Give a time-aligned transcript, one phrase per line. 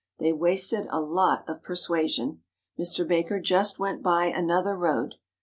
[0.17, 2.41] They wasted a lot of persuasion.
[2.75, 3.07] Mr.
[3.07, 5.13] Baker just went by another road.